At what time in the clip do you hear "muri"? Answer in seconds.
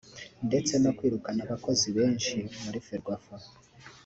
2.63-2.77